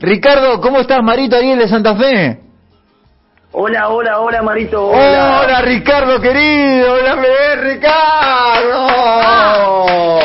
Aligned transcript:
Ricardo, 0.00 0.60
¿cómo 0.60 0.80
estás? 0.80 1.02
Marito 1.02 1.36
Ariel 1.36 1.58
de 1.58 1.68
Santa 1.68 1.94
Fe. 1.94 2.38
Hola, 3.52 3.88
hola, 3.88 4.20
hola, 4.20 4.42
Marito. 4.42 4.86
Hola, 4.88 5.42
hola 5.44 5.60
Ricardo 5.62 6.20
querido. 6.20 6.92
Hola, 6.94 7.14
bebé, 7.16 7.56
Ricardo. 7.74 8.86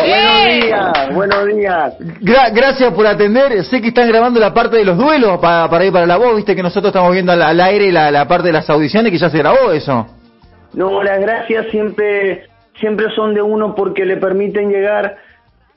Buenos 0.05 0.46
días, 0.46 1.15
buenos 1.15 1.46
días. 1.47 1.93
Gra- 2.21 2.51
gracias 2.53 2.93
por 2.93 3.05
atender. 3.07 3.63
Sé 3.65 3.81
que 3.81 3.88
están 3.88 4.07
grabando 4.07 4.39
la 4.39 4.53
parte 4.53 4.77
de 4.77 4.85
los 4.85 4.96
duelos 4.97 5.39
para, 5.39 5.68
para 5.70 5.84
ir 5.86 5.92
para 5.92 6.05
la 6.05 6.18
voz. 6.18 6.36
Viste 6.36 6.55
que 6.55 6.62
nosotros 6.64 6.92
estamos 6.92 7.12
viendo 7.12 7.32
al, 7.32 7.42
al 7.42 7.60
aire 7.60 7.92
la, 7.92 8.12
la 8.12 8.28
parte 8.28 8.48
de 8.48 8.54
las 8.54 8.70
audiciones 8.70 9.12
que 9.12 9.18
ya 9.18 9.30
se 9.30 9.39
grabó 9.39 9.71
eso. 9.71 10.05
No, 10.73 11.02
las 11.02 11.20
gracias 11.20 11.66
siempre, 11.71 12.48
siempre 12.80 13.07
son 13.16 13.34
de 13.34 13.42
uno 13.42 13.73
porque 13.76 14.05
le 14.05 14.18
permiten 14.18 14.70
llegar 14.70 15.18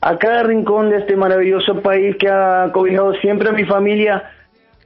a 0.01 0.17
cada 0.19 0.43
rincón 0.45 0.91
de 0.91 0.99
este 0.99 1.17
maravilloso 1.17 1.81
país 1.83 2.17
que 2.19 2.29
ha 2.29 2.71
cobijado 2.73 3.15
siempre 3.15 3.49
a 3.49 3.53
mi 3.53 3.65
familia. 3.65 4.31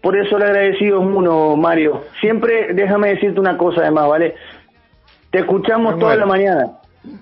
Por 0.00 0.16
eso 0.16 0.38
le 0.38 0.46
agradecido 0.46 1.00
es 1.00 1.06
uno, 1.06 1.56
Mario. 1.56 2.02
Siempre, 2.20 2.74
déjame 2.74 3.10
decirte 3.10 3.38
una 3.38 3.56
cosa 3.56 3.82
además, 3.82 4.08
¿vale? 4.08 4.34
Te 5.30 5.40
escuchamos 5.40 5.98
toda 5.98 6.16
la 6.16 6.26
mañana. 6.26 6.66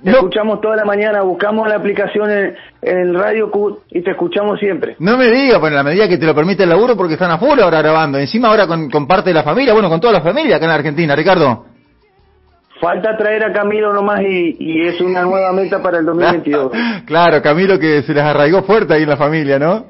Te 0.03 0.11
No. 0.11 0.17
escuchamos 0.19 0.61
toda 0.61 0.77
la 0.77 0.85
mañana, 0.85 1.23
buscamos 1.23 1.67
la 1.69 1.77
aplicación 1.77 2.31
en, 2.31 2.55
en 2.83 3.15
Radio 3.15 3.51
Q 3.51 3.81
y 3.91 4.03
te 4.03 4.11
escuchamos 4.11 4.59
siempre. 4.61 4.97
No 4.99 5.17
me 5.17 5.27
digas, 5.29 5.59
pues 5.59 5.71
en 5.71 5.77
la 5.77 5.83
medida 5.83 6.07
que 6.09 6.19
te 6.19 6.27
lo 6.27 6.35
permite 6.35 6.65
el 6.65 6.69
laburo 6.69 6.97
porque 6.97 7.15
están 7.15 7.31
a 7.31 7.39
full 7.39 7.59
ahora 7.61 7.81
grabando. 7.81 8.19
Encima 8.19 8.49
ahora 8.49 8.67
con, 8.67 8.91
con 8.91 9.07
parte 9.07 9.31
de 9.31 9.35
la 9.35 9.43
familia, 9.43 9.73
bueno, 9.73 9.89
con 9.89 10.01
toda 10.01 10.13
la 10.13 10.21
familia 10.21 10.57
acá 10.57 10.67
en 10.67 10.71
Argentina, 10.73 11.17
Ricardo. 11.17 11.65
Falta 12.81 13.15
traer 13.17 13.45
a 13.45 13.53
Camilo 13.53 13.93
nomás 13.93 14.23
y, 14.23 14.57
y 14.59 14.87
es 14.87 15.01
una 15.03 15.23
nueva 15.23 15.53
meta 15.53 15.83
para 15.83 15.99
el 15.99 16.07
2022. 16.07 16.73
claro, 17.05 17.43
Camilo 17.43 17.79
que 17.79 18.03
se 18.03 18.15
les 18.15 18.23
arraigó 18.23 18.63
fuerte 18.63 18.95
ahí 18.95 19.03
en 19.03 19.09
la 19.11 19.19
familia, 19.19 19.59
¿no? 19.59 19.87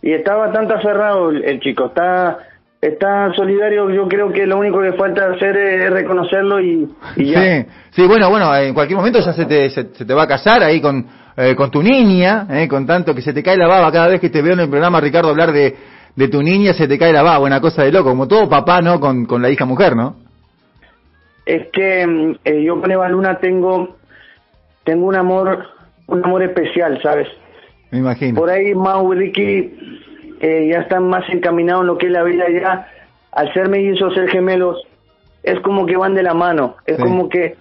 Y 0.00 0.12
está 0.12 0.36
bastante 0.36 0.74
aferrado 0.74 1.30
el, 1.30 1.44
el 1.44 1.60
chico, 1.60 1.86
está 1.86 2.38
está 2.80 3.32
solidario, 3.34 3.90
yo 3.90 4.06
creo 4.06 4.30
que 4.30 4.46
lo 4.46 4.58
único 4.58 4.80
que 4.82 4.92
falta 4.92 5.26
hacer 5.32 5.56
es 5.56 5.90
reconocerlo 5.90 6.60
y, 6.60 6.86
y 7.16 7.30
ya. 7.30 7.40
Sí, 7.40 7.66
sí, 7.90 8.06
bueno, 8.06 8.28
bueno, 8.28 8.54
en 8.54 8.74
cualquier 8.74 8.98
momento 8.98 9.20
ya 9.20 9.32
se 9.32 9.46
te, 9.46 9.70
se, 9.70 9.94
se 9.94 10.04
te 10.04 10.14
va 10.14 10.24
a 10.24 10.28
casar 10.28 10.62
ahí 10.62 10.80
con, 10.80 11.06
eh, 11.36 11.56
con 11.56 11.70
tu 11.70 11.82
niña, 11.82 12.46
eh, 12.50 12.68
con 12.68 12.86
tanto 12.86 13.14
que 13.14 13.22
se 13.22 13.32
te 13.32 13.42
cae 13.42 13.56
la 13.56 13.66
baba 13.66 13.90
cada 13.90 14.08
vez 14.08 14.20
que 14.20 14.28
te 14.28 14.42
veo 14.42 14.52
en 14.52 14.60
el 14.60 14.68
programa, 14.68 15.00
Ricardo, 15.00 15.30
hablar 15.30 15.52
de, 15.52 15.74
de 16.14 16.28
tu 16.28 16.42
niña, 16.42 16.74
se 16.74 16.86
te 16.86 16.98
cae 16.98 17.12
la 17.12 17.22
baba, 17.22 17.38
una 17.38 17.60
cosa 17.60 17.82
de 17.82 17.90
loco, 17.90 18.10
como 18.10 18.28
todo 18.28 18.48
papá, 18.48 18.82
¿no? 18.82 19.00
Con, 19.00 19.24
con 19.24 19.40
la 19.40 19.50
hija 19.50 19.64
mujer, 19.64 19.96
¿no? 19.96 20.23
Es 21.46 21.66
que 21.68 22.06
mm, 22.06 22.36
eh, 22.44 22.62
yo 22.62 22.80
con 22.80 22.90
Eva 22.90 23.08
Luna 23.08 23.38
tengo 23.38 23.96
tengo 24.84 25.06
un 25.06 25.14
amor 25.16 25.66
un 26.06 26.24
amor 26.24 26.42
especial, 26.42 27.00
¿sabes? 27.02 27.28
Me 27.90 27.98
imagino. 27.98 28.38
Por 28.38 28.50
ahí 28.50 28.74
Mau 28.74 29.12
y 29.14 29.16
Ricky 29.16 29.72
eh, 30.40 30.68
ya 30.70 30.80
están 30.80 31.08
más 31.08 31.24
encaminados 31.30 31.82
en 31.82 31.86
lo 31.88 31.98
que 31.98 32.06
es 32.06 32.12
la 32.12 32.22
vida 32.22 32.44
ya. 32.50 32.88
Al 33.32 33.52
ser 33.52 33.68
mellizos, 33.68 34.14
ser 34.14 34.28
gemelos, 34.28 34.80
es 35.42 35.58
como 35.60 35.86
que 35.86 35.96
van 35.96 36.14
de 36.14 36.22
la 36.22 36.34
mano. 36.34 36.76
Es 36.86 36.96
Sí. 36.96 37.02
como 37.02 37.28
que 37.28 37.56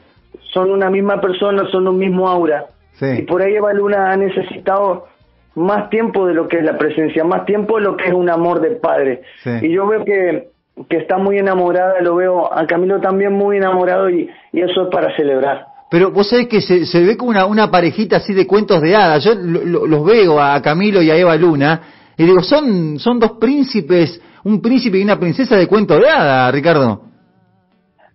son 0.51 0.71
una 0.71 0.89
misma 0.89 1.19
persona, 1.21 1.63
son 1.71 1.87
un 1.87 1.97
mismo 1.97 2.27
aura. 2.29 2.65
Sí. 2.93 3.05
Y 3.19 3.21
por 3.23 3.41
ahí 3.41 3.55
Eva 3.55 3.73
Luna 3.73 4.11
ha 4.11 4.17
necesitado 4.17 5.07
más 5.55 5.89
tiempo 5.89 6.27
de 6.27 6.33
lo 6.33 6.47
que 6.47 6.57
es 6.57 6.63
la 6.63 6.77
presencia, 6.77 7.23
más 7.23 7.45
tiempo 7.45 7.77
de 7.77 7.83
lo 7.85 7.95
que 7.97 8.05
es 8.07 8.13
un 8.13 8.29
amor 8.29 8.59
de 8.61 8.71
padre. 8.71 9.21
Sí. 9.43 9.49
Y 9.63 9.71
yo 9.71 9.87
veo 9.87 10.03
que, 10.05 10.49
que 10.89 10.97
está 10.97 11.17
muy 11.17 11.37
enamorada, 11.37 12.01
lo 12.01 12.15
veo 12.15 12.51
a 12.53 12.65
Camilo 12.65 12.99
también 12.99 13.33
muy 13.33 13.57
enamorado 13.57 14.09
y, 14.09 14.29
y 14.51 14.61
eso 14.61 14.83
es 14.83 14.87
para 14.91 15.15
celebrar. 15.15 15.65
Pero 15.91 16.09
vos 16.11 16.27
sabés 16.29 16.47
que 16.47 16.61
se, 16.61 16.85
se 16.87 17.01
ve 17.03 17.15
como 17.15 17.29
una, 17.31 17.45
una 17.45 17.69
parejita 17.69 18.17
así 18.17 18.33
de 18.33 18.47
cuentos 18.47 18.81
de 18.81 18.95
hadas. 18.95 19.23
Yo 19.23 19.35
lo- 19.35 19.63
lo- 19.63 19.85
los 19.85 20.03
veo 20.05 20.41
a 20.41 20.59
Camilo 20.61 21.01
y 21.03 21.11
a 21.11 21.15
Eva 21.15 21.35
Luna 21.35 21.81
y 22.17 22.23
digo, 22.25 22.41
son, 22.41 22.97
son 22.97 23.19
dos 23.19 23.33
príncipes, 23.39 24.19
un 24.43 24.59
príncipe 24.61 24.97
y 24.97 25.03
una 25.03 25.19
princesa 25.19 25.55
de 25.55 25.67
cuento 25.67 25.99
de 25.99 26.09
hadas, 26.09 26.51
Ricardo. 26.53 27.01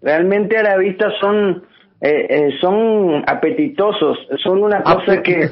realmente 0.02 0.56
a 0.56 0.62
la 0.62 0.76
vista 0.76 1.06
son 1.20 1.62
eh, 2.00 2.26
eh, 2.28 2.48
son 2.60 3.24
apetitosos, 3.26 4.18
son 4.42 4.62
una 4.62 4.82
cosa 4.82 5.14
Apet- 5.14 5.22
que 5.22 5.50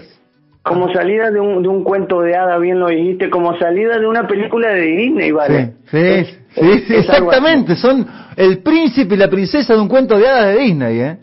como 0.62 0.92
salida 0.92 1.30
de 1.30 1.38
un, 1.40 1.62
de 1.62 1.68
un 1.68 1.84
cuento 1.84 2.20
de 2.22 2.34
hada, 2.36 2.58
bien 2.58 2.80
lo 2.80 2.88
dijiste, 2.88 3.30
como 3.30 3.56
salida 3.58 3.98
de 4.00 4.06
una 4.06 4.26
película 4.26 4.70
de 4.70 4.82
Disney, 4.82 5.30
¿vale? 5.30 5.74
Sí, 5.90 5.96
Es- 5.98 6.26
sí, 6.26 6.38
sí, 6.38 6.38
es- 6.38 6.45
sí, 6.56 6.94
exactamente. 6.94 7.76
Son 7.76 8.06
el 8.36 8.58
príncipe 8.62 9.14
y 9.14 9.18
la 9.18 9.28
princesa 9.28 9.74
de 9.74 9.80
un 9.80 9.88
cuento 9.88 10.18
de 10.18 10.28
hadas 10.28 10.54
de 10.54 10.62
Disney, 10.62 11.00
¿eh? 11.00 11.18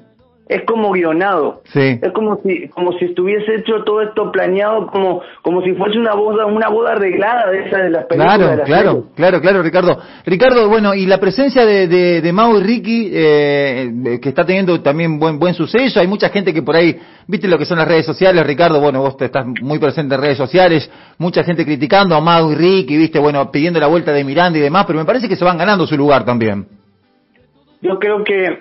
Es 0.54 0.64
como 0.66 0.92
guionado. 0.92 1.62
Sí. 1.74 2.00
Es 2.02 2.12
como 2.14 2.40
si 2.44 2.68
como 2.70 2.92
si 3.00 3.06
estuviese 3.06 3.56
hecho 3.56 3.84
todo 3.84 4.02
esto 4.02 4.32
planeado 4.32 4.86
como 4.88 5.22
como 5.42 5.62
si 5.64 5.72
fuese 5.74 5.98
una 5.98 6.14
boda 6.14 6.46
una 6.46 6.70
boda 6.70 6.92
arreglada 6.92 7.50
de 7.50 7.68
esa 7.68 7.78
de 7.80 7.90
las 7.90 8.06
películas 8.06 8.38
de 8.38 8.46
Claro, 8.46 8.58
las 8.58 8.68
claro, 8.68 8.92
series. 8.92 9.16
claro, 9.16 9.42
claro, 9.42 9.64
Ricardo. 9.64 9.98
Ricardo, 10.26 10.70
bueno, 10.70 10.94
y 10.94 11.06
la 11.08 11.18
presencia 11.20 11.66
de, 11.66 11.88
de, 11.88 12.22
de 12.22 12.34
Mau 12.34 12.56
y 12.58 12.62
Ricky, 12.64 13.10
eh, 13.12 14.20
que 14.22 14.30
está 14.30 14.46
teniendo 14.46 14.80
también 14.82 15.18
buen 15.20 15.40
buen 15.40 15.54
suceso, 15.56 16.00
hay 16.00 16.08
mucha 16.08 16.30
gente 16.30 16.54
que 16.54 16.62
por 16.62 16.76
ahí, 16.76 17.00
viste 17.28 17.48
lo 17.48 17.58
que 17.58 17.66
son 17.66 17.80
las 17.80 17.88
redes 17.88 18.06
sociales, 18.06 18.46
Ricardo, 18.46 18.80
bueno, 18.80 19.00
vos 19.02 19.18
te 19.18 19.26
estás 19.26 19.46
muy 19.62 19.80
presente 19.80 20.14
en 20.16 20.22
redes 20.22 20.38
sociales, 20.38 20.90
mucha 21.18 21.44
gente 21.44 21.66
criticando 21.66 22.16
a 22.16 22.22
Mau 22.22 22.52
y 22.52 22.56
Ricky, 22.56 22.96
viste, 22.96 23.18
bueno, 23.18 23.50
pidiendo 23.50 23.80
la 23.80 23.88
vuelta 23.88 24.12
de 24.12 24.24
Miranda 24.24 24.60
y 24.60 24.62
demás, 24.62 24.86
pero 24.86 25.00
me 25.00 25.06
parece 25.06 25.28
que 25.28 25.36
se 25.36 25.44
van 25.44 25.58
ganando 25.58 25.88
su 25.88 25.98
lugar 25.98 26.24
también. 26.26 26.68
Yo 27.82 28.00
creo 28.00 28.24
que 28.24 28.60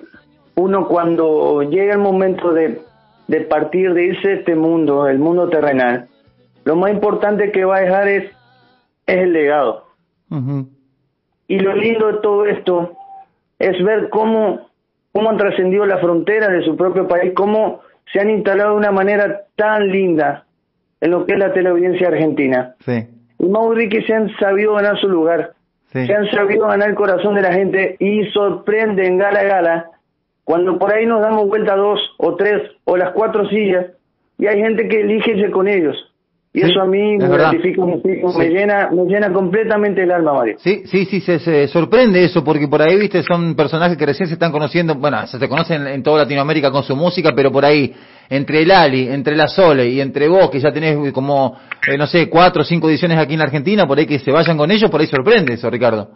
uno 0.55 0.89
cuando 0.89 1.63
llega 1.63 1.95
el 1.95 2.01
momento 2.01 2.53
de, 2.53 2.81
de 3.29 3.41
partir, 3.43 3.95
de 3.95 4.07
irse 4.07 4.29
de 4.29 4.35
este 4.35 4.55
mundo, 4.55 5.07
el 5.07 5.19
mundo 5.19 5.49
terrenal, 5.49 6.09
lo 6.65 6.77
más 6.77 6.93
importante 6.93 7.51
que 7.51 7.65
va 7.65 7.77
a 7.77 7.81
dejar 7.81 8.09
es, 8.09 8.25
es 9.07 9.17
el 9.19 9.33
legado. 9.33 9.87
Y 11.49 11.59
lo 11.59 11.75
lindo 11.75 12.07
de 12.07 12.19
todo 12.21 12.47
esto 12.47 12.93
es 13.59 13.83
ver 13.85 14.09
cómo, 14.09 14.69
cómo 15.12 15.31
han 15.31 15.37
trascendido 15.37 15.85
las 15.85 16.01
fronteras 16.01 16.51
de 16.51 16.65
su 16.65 16.77
propio 16.77 17.07
país, 17.07 17.33
cómo 17.35 17.81
se 18.12 18.21
han 18.21 18.31
instalado 18.31 18.71
de 18.73 18.77
una 18.77 18.93
manera 18.93 19.43
tan 19.57 19.89
linda 19.89 20.47
en 21.01 21.11
lo 21.11 21.27
que 21.27 21.35
es 21.35 21.39
la 21.39 21.53
teleaudiencia 21.53 22.09
argentina. 22.09 22.75
Sí, 22.85 23.07
Y 23.39 23.47
Mau 23.47 23.73
y 23.73 23.77
Ricky 23.77 24.03
se 24.03 24.15
han 24.15 24.35
sabido 24.37 24.75
ganar 24.75 24.99
su 24.99 25.09
lugar, 25.09 25.53
sí. 25.93 26.07
se 26.07 26.15
han 26.15 26.31
sabido 26.31 26.67
ganar 26.69 26.91
el 26.91 26.95
corazón 26.95 27.35
de 27.35 27.43
la 27.43 27.53
gente 27.53 27.97
y 27.99 28.25
sorprenden 28.31 29.19
gala 29.19 29.41
a 29.41 29.45
gala 29.45 29.91
cuando 30.45 30.79
por 30.79 30.93
ahí 30.93 31.07
nos 31.07 31.21
damos 31.21 31.47
vuelta 31.49 31.77
dos 31.77 32.01
o 32.19 32.35
tres 32.37 32.63
o 32.85 32.97
las 32.97 33.13
cuatro 33.13 33.49
sillas 33.49 33.87
y 34.39 34.47
hay 34.47 34.61
gente 34.61 34.89
que 34.89 35.01
elige 35.03 35.33
irse 35.33 35.51
con 35.51 35.69
ellos. 35.69 35.97
Y 36.55 36.61
Sí, 36.61 36.67
eso 36.71 36.83
a 36.83 36.87
mí 36.87 37.17
me 37.17 37.29
gratifica 37.29 37.83
muchísimo, 37.83 38.31
Sí. 38.33 38.39
me 38.39 38.49
llena, 38.51 38.91
me 38.93 39.05
llena 39.05 39.33
completamente 39.33 40.03
el 40.03 40.11
alma, 40.13 40.35
Mario. 40.35 40.57
Sí, 40.59 40.83
sí, 40.85 41.07
sí, 41.07 41.21
se, 41.23 41.39
se 41.39 41.67
sorprende 41.69 42.23
eso, 42.23 42.45
porque 42.45 42.69
por 42.69 42.83
ahí, 42.83 42.99
viste, 42.99 43.23
son 43.23 43.55
personajes 43.57 43.97
que 43.97 44.05
recién 44.05 44.27
se 44.27 44.35
están 44.35 44.53
conociendo, 44.53 44.95
bueno, 44.97 45.27
se 45.29 45.39
te 45.39 45.49
conocen 45.49 45.87
en 45.87 46.03
toda 46.03 46.25
Latinoamérica 46.25 46.71
con 46.71 46.83
su 46.83 46.95
música, 46.95 47.33
pero 47.35 47.51
por 47.51 47.65
ahí, 47.65 47.95
entre 48.29 48.61
el 48.65 48.71
Ali, 48.71 49.09
entre 49.09 49.35
la 49.35 49.49
Sole 49.49 49.89
y 49.89 49.99
entre 50.03 50.29
vos, 50.29 50.51
que 50.51 50.61
ya 50.61 50.71
tenés 50.71 51.11
como, 51.15 51.57
eh, 51.89 51.97
no 51.97 52.07
sé, 52.07 52.29
cuatro 52.29 52.61
o 52.61 52.65
cinco 52.67 52.91
ediciones 52.91 53.17
aquí 53.19 53.33
en 53.33 53.39
la 53.39 53.47
Argentina, 53.47 53.87
por 53.87 53.97
ahí 53.99 54.05
que 54.05 54.19
se 54.19 54.31
vayan 54.31 54.59
con 54.59 54.71
ellos, 54.71 54.91
por 54.91 55.01
ahí 55.01 55.07
sorprende 55.07 55.55
eso, 55.55 55.71
Ricardo. 55.71 56.11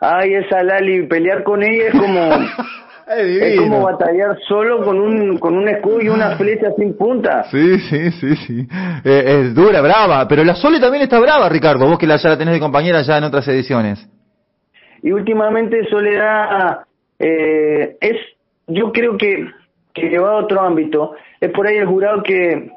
Ay, 0.00 0.34
esa 0.34 0.62
Lali, 0.62 1.06
pelear 1.06 1.44
con 1.44 1.62
ella 1.62 1.84
es 1.88 1.92
como, 1.98 2.28
es 3.18 3.60
como 3.60 3.82
batallar 3.82 4.38
solo 4.48 4.82
con 4.82 4.98
un, 4.98 5.38
con 5.38 5.56
un 5.56 5.68
escudo 5.68 6.00
y 6.00 6.08
una 6.08 6.36
flecha 6.36 6.72
sin 6.76 6.96
punta. 6.96 7.44
Sí, 7.50 7.78
sí, 7.80 8.10
sí, 8.12 8.36
sí. 8.36 8.68
Eh, 9.04 9.42
es 9.44 9.54
dura, 9.54 9.80
brava, 9.80 10.26
pero 10.28 10.44
la 10.44 10.54
Sole 10.54 10.80
también 10.80 11.04
está 11.04 11.18
brava, 11.20 11.48
Ricardo, 11.48 11.86
vos 11.86 11.98
que 11.98 12.06
la, 12.06 12.16
ya 12.16 12.30
la 12.30 12.38
tenés 12.38 12.54
de 12.54 12.60
compañera 12.60 13.02
ya 13.02 13.18
en 13.18 13.24
otras 13.24 13.46
ediciones. 13.48 14.08
Y 15.02 15.12
últimamente 15.12 15.84
Soledad 15.90 16.80
eh, 17.18 17.96
es, 18.00 18.16
yo 18.68 18.92
creo 18.92 19.16
que, 19.16 19.46
que 19.92 20.08
llevado 20.08 20.38
a 20.38 20.44
otro 20.44 20.60
ámbito, 20.60 21.14
es 21.40 21.50
por 21.50 21.66
ahí 21.66 21.76
el 21.76 21.86
jurado 21.86 22.22
que, 22.22 22.70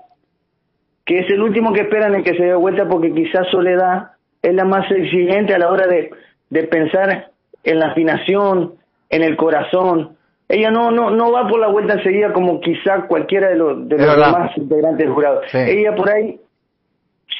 que 1.05 1.19
es 1.19 1.29
el 1.29 1.41
último 1.41 1.71
que 1.71 1.81
esperan 1.81 2.15
en 2.15 2.23
que 2.23 2.35
se 2.35 2.43
dé 2.43 2.55
vuelta 2.55 2.87
porque 2.87 3.13
quizás 3.13 3.47
Soledad 3.51 4.11
es 4.41 4.53
la 4.53 4.65
más 4.65 4.89
exigente 4.91 5.53
a 5.53 5.59
la 5.59 5.69
hora 5.69 5.87
de, 5.87 6.09
de 6.49 6.63
pensar 6.63 7.31
en 7.63 7.79
la 7.79 7.87
afinación, 7.87 8.75
en 9.09 9.23
el 9.23 9.35
corazón. 9.37 10.17
Ella 10.47 10.69
no, 10.69 10.91
no, 10.91 11.09
no 11.09 11.31
va 11.31 11.47
por 11.47 11.59
la 11.59 11.67
vuelta 11.67 11.93
enseguida 11.93 12.31
como 12.31 12.59
quizá 12.61 13.07
cualquiera 13.07 13.49
de 13.49 13.55
los, 13.55 13.89
de 13.89 13.97
los 13.97 14.15
demás 14.15 14.51
integrantes 14.57 15.05
del 15.05 15.13
jurado. 15.13 15.41
Sí. 15.51 15.57
Ella 15.57 15.95
por 15.95 16.09
ahí, 16.09 16.39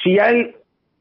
si 0.02 0.18
hay 0.18 0.56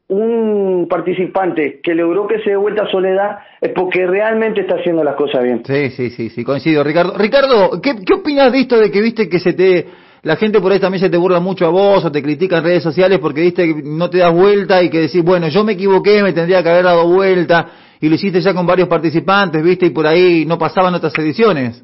un 0.08 0.88
participante 0.88 1.80
que 1.82 1.96
logró 1.96 2.28
que 2.28 2.40
se 2.40 2.52
dé 2.52 2.56
vuelta 2.56 2.84
a 2.84 2.92
Soledad, 2.92 3.40
es 3.60 3.72
porque 3.72 4.06
realmente 4.06 4.62
está 4.62 4.76
haciendo 4.76 5.04
las 5.04 5.16
cosas 5.16 5.44
bien. 5.44 5.64
Sí, 5.66 5.90
sí, 5.90 6.12
sí, 6.12 6.30
sí, 6.30 6.44
coincido. 6.44 6.84
Ricardo, 6.84 7.18
Ricardo, 7.18 7.82
¿qué, 7.82 7.96
qué 8.06 8.14
opinas 8.14 8.52
de 8.52 8.60
esto 8.60 8.78
de 8.78 8.92
que 8.92 9.02
viste 9.02 9.28
que 9.28 9.40
se 9.40 9.54
te, 9.54 9.88
la 10.22 10.36
gente 10.36 10.62
por 10.62 10.72
ahí 10.72 10.80
también 10.80 11.02
se 11.02 11.10
te 11.10 11.18
burla 11.18 11.40
mucho 11.40 11.66
a 11.66 11.70
vos 11.70 12.06
o 12.06 12.12
te 12.12 12.22
critica 12.22 12.60
en 12.60 12.66
redes 12.66 12.84
sociales 12.84 13.18
porque 13.18 13.42
viste 13.42 13.74
que 13.74 13.82
no 13.84 14.08
te 14.12 14.20
das 14.20 14.32
vuelta 14.34 14.84
y 14.84 14.90
que 14.90 15.02
decís, 15.02 15.24
bueno, 15.24 15.48
yo 15.48 15.64
me 15.64 15.74
equivoqué, 15.74 16.22
me 16.22 16.34
tendría 16.34 16.62
que 16.62 16.70
haber 16.70 16.84
dado 16.84 17.08
vuelta 17.08 17.68
y 18.00 18.08
lo 18.08 18.14
hiciste 18.14 18.42
ya 18.42 18.54
con 18.54 18.68
varios 18.68 18.88
participantes, 18.88 19.64
viste, 19.64 19.88
y 19.88 19.90
por 19.90 20.06
ahí 20.06 20.46
no 20.46 20.60
pasaban 20.60 20.94
otras 20.94 21.14
ediciones? 21.18 21.84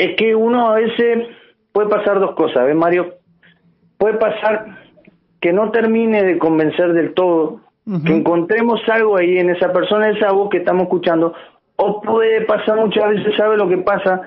Es 0.00 0.16
que 0.16 0.34
uno 0.34 0.70
a 0.70 0.76
veces 0.76 1.28
puede 1.72 1.90
pasar 1.90 2.20
dos 2.20 2.34
cosas, 2.34 2.64
¿ves, 2.64 2.74
Mario? 2.74 3.16
Puede 3.98 4.14
pasar 4.14 4.78
que 5.42 5.52
no 5.52 5.70
termine 5.72 6.22
de 6.22 6.38
convencer 6.38 6.94
del 6.94 7.12
todo 7.12 7.60
que 8.06 8.14
encontremos 8.14 8.80
algo 8.88 9.18
ahí 9.18 9.36
en 9.36 9.50
esa 9.50 9.74
persona, 9.74 10.08
esa 10.08 10.32
voz 10.32 10.48
que 10.48 10.58
estamos 10.58 10.84
escuchando, 10.84 11.34
o 11.76 12.00
puede 12.00 12.46
pasar 12.46 12.78
muchas 12.78 13.10
veces, 13.10 13.36
¿sabe 13.36 13.58
lo 13.58 13.68
que 13.68 13.76
pasa? 13.76 14.22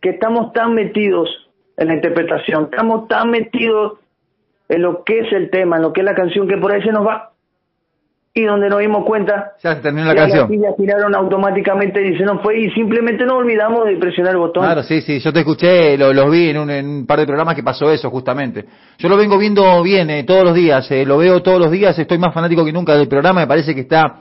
Que 0.00 0.10
estamos 0.10 0.52
tan 0.52 0.74
metidos 0.74 1.28
en 1.76 1.86
la 1.86 1.94
interpretación, 1.94 2.64
estamos 2.64 3.06
tan 3.06 3.30
metidos 3.30 4.00
en 4.68 4.82
lo 4.82 5.04
que 5.04 5.20
es 5.20 5.32
el 5.32 5.50
tema, 5.50 5.76
en 5.76 5.82
lo 5.82 5.92
que 5.92 6.00
es 6.00 6.04
la 6.04 6.16
canción, 6.16 6.48
que 6.48 6.56
por 6.56 6.72
ahí 6.72 6.82
se 6.82 6.90
nos 6.90 7.06
va. 7.06 7.30
Y 8.38 8.44
donde 8.44 8.68
nos 8.68 8.78
dimos 8.78 9.04
cuenta, 9.04 9.54
ya 9.60 9.74
se 9.74 9.80
terminó 9.80 10.06
la 10.06 10.14
canción. 10.14 10.48
Las 10.60 10.76
giraron 10.76 11.12
automáticamente 11.12 12.06
y 12.06 12.16
se 12.16 12.22
nos 12.22 12.40
fue 12.40 12.60
y 12.60 12.70
simplemente 12.70 13.24
nos 13.24 13.38
olvidamos 13.38 13.84
de 13.84 13.96
presionar 13.96 14.34
el 14.34 14.38
botón. 14.38 14.62
Claro, 14.62 14.84
sí, 14.84 15.00
sí, 15.00 15.18
yo 15.18 15.32
te 15.32 15.40
escuché, 15.40 15.98
los 15.98 16.14
lo 16.14 16.30
vi 16.30 16.50
en 16.50 16.58
un, 16.58 16.70
en 16.70 16.86
un, 16.86 17.06
par 17.06 17.18
de 17.18 17.26
programas 17.26 17.56
que 17.56 17.64
pasó 17.64 17.90
eso 17.90 18.10
justamente. 18.10 18.64
Yo 18.96 19.08
lo 19.08 19.16
vengo 19.16 19.38
viendo 19.38 19.82
bien 19.82 20.08
eh, 20.10 20.22
todos 20.22 20.44
los 20.44 20.54
días, 20.54 20.88
eh, 20.92 21.04
lo 21.04 21.18
veo 21.18 21.42
todos 21.42 21.58
los 21.58 21.72
días, 21.72 21.98
estoy 21.98 22.18
más 22.18 22.32
fanático 22.32 22.64
que 22.64 22.72
nunca 22.72 22.94
del 22.94 23.08
programa, 23.08 23.40
me 23.40 23.48
parece 23.48 23.74
que 23.74 23.80
está 23.80 24.20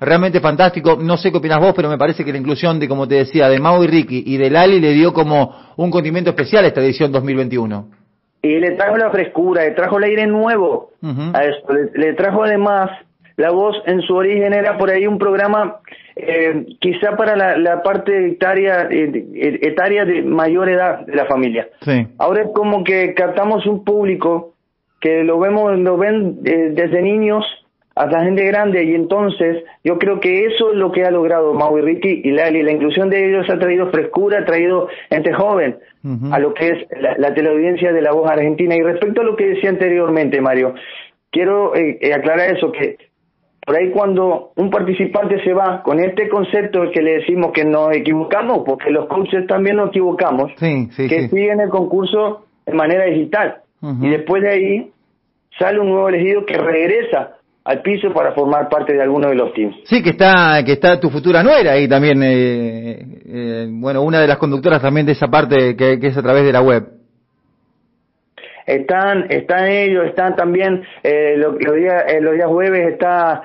realmente 0.00 0.38
fantástico. 0.38 0.96
No 1.00 1.16
sé 1.16 1.32
qué 1.32 1.38
opinas 1.38 1.58
vos, 1.58 1.72
pero 1.74 1.88
me 1.88 1.98
parece 1.98 2.24
que 2.24 2.30
la 2.30 2.38
inclusión 2.38 2.78
de, 2.78 2.86
como 2.86 3.08
te 3.08 3.16
decía, 3.16 3.48
de 3.48 3.58
Mau 3.58 3.82
y 3.82 3.88
Ricky 3.88 4.22
y 4.26 4.36
de 4.36 4.48
Lali 4.48 4.78
le 4.78 4.92
dio 4.92 5.12
como 5.12 5.56
un 5.76 5.90
condimento 5.90 6.30
especial 6.30 6.64
a 6.64 6.68
esta 6.68 6.80
edición 6.80 7.10
2021. 7.10 7.88
Y 8.42 8.60
le 8.60 8.76
trajo 8.76 8.96
la 8.96 9.10
frescura, 9.10 9.64
le 9.64 9.72
trajo 9.72 9.98
el 9.98 10.04
aire 10.04 10.26
nuevo 10.26 10.90
a 11.02 11.42
esto, 11.42 11.72
le, 11.94 12.12
trajo 12.14 12.44
además 12.44 12.90
la 13.36 13.50
voz 13.50 13.76
en 13.86 14.00
su 14.02 14.14
origen 14.14 14.54
era 14.54 14.78
por 14.78 14.90
ahí 14.90 15.06
un 15.06 15.18
programa 15.18 15.80
eh, 16.16 16.66
quizá 16.80 17.16
para 17.16 17.56
la, 17.56 17.82
parte 17.82 18.28
etaria, 18.28 18.88
eh, 18.90 19.58
etaria 19.62 20.04
de 20.04 20.22
mayor 20.22 20.68
edad 20.70 21.06
de 21.06 21.14
la 21.14 21.26
familia. 21.26 21.68
Sí. 21.82 22.06
Ahora 22.18 22.42
es 22.42 22.48
como 22.54 22.82
que 22.82 23.14
captamos 23.14 23.66
un 23.66 23.84
público 23.84 24.54
que 25.00 25.22
lo 25.22 25.38
vemos, 25.38 25.78
lo 25.78 25.96
ven 25.98 26.40
eh, 26.44 26.70
desde 26.72 27.02
niños 27.02 27.44
hasta 27.94 28.24
gente 28.24 28.44
grande 28.44 28.84
y 28.84 28.94
entonces 28.94 29.64
yo 29.82 29.98
creo 29.98 30.20
que 30.20 30.44
eso 30.46 30.70
es 30.70 30.76
lo 30.76 30.92
que 30.92 31.04
ha 31.04 31.10
logrado 31.10 31.54
Mau 31.54 31.78
y 31.78 31.80
Ricky 31.80 32.20
y 32.24 32.30
Lali, 32.30 32.62
la 32.62 32.72
inclusión 32.72 33.08
de 33.08 33.26
ellos 33.26 33.48
ha 33.48 33.58
traído 33.58 33.90
frescura, 33.90 34.40
ha 34.40 34.44
traído 34.44 34.88
gente 35.08 35.32
joven 35.32 35.78
a 36.30 36.38
lo 36.38 36.54
que 36.54 36.68
es 36.68 36.86
la, 37.18 37.34
teleaudiencia 37.34 37.92
de 37.92 38.02
la 38.02 38.12
voz 38.12 38.30
argentina 38.30 38.76
y 38.76 38.82
respecto 38.82 39.22
a 39.22 39.24
lo 39.24 39.34
que 39.34 39.46
decía 39.46 39.70
anteriormente 39.70 40.40
Mario, 40.40 40.74
quiero 41.30 41.74
eh, 41.74 41.98
eh, 42.00 42.14
aclarar 42.14 42.54
eso 42.54 42.70
que 42.70 42.98
por 43.66 43.76
ahí 43.76 43.90
cuando 43.90 44.52
un 44.54 44.70
participante 44.70 45.42
se 45.42 45.52
va 45.52 45.82
con 45.82 45.98
este 45.98 46.28
concepto 46.28 46.88
que 46.94 47.02
le 47.02 47.14
decimos 47.14 47.50
que 47.52 47.64
nos 47.64 47.94
equivocamos, 47.96 48.62
porque 48.64 48.90
los 48.90 49.06
coaches 49.06 49.44
también 49.48 49.76
nos 49.76 49.88
equivocamos, 49.88 50.52
que 50.56 51.28
siguen 51.28 51.60
el 51.60 51.68
concurso 51.68 52.46
de 52.64 52.72
manera 52.72 53.06
digital 53.06 53.56
y 54.00 54.08
después 54.08 54.42
de 54.42 54.48
ahí 54.48 54.90
sale 55.58 55.80
un 55.80 55.88
nuevo 55.88 56.08
elegido 56.08 56.46
que 56.46 56.56
regresa 56.56 57.32
al 57.64 57.82
piso 57.82 58.12
para 58.12 58.32
formar 58.32 58.68
parte 58.68 58.94
de 58.94 59.02
alguno 59.02 59.28
de 59.28 59.34
los 59.34 59.52
teams. 59.52 59.74
Sí, 59.84 60.00
que 60.00 60.10
está 60.10 60.62
que 60.64 60.72
está 60.72 61.00
tu 61.00 61.10
futura 61.10 61.42
nuera 61.42 61.72
ahí 61.72 61.88
también, 61.88 62.22
eh, 62.22 63.04
eh, 63.26 63.66
bueno, 63.68 64.02
una 64.02 64.20
de 64.20 64.28
las 64.28 64.38
conductoras 64.38 64.80
también 64.80 65.06
de 65.06 65.12
esa 65.12 65.26
parte 65.26 65.74
que, 65.74 65.98
es 66.00 66.16
a 66.16 66.22
través 66.22 66.44
de 66.44 66.52
la 66.52 66.62
web. 66.62 66.84
Están, 68.66 69.26
están 69.30 69.68
ellos, 69.68 70.06
están 70.06 70.34
también 70.34 70.82
eh, 71.02 71.36
los, 71.36 71.56
días, 71.58 72.04
los 72.20 72.34
días 72.34 72.48
jueves 72.48 72.92
está 72.92 73.42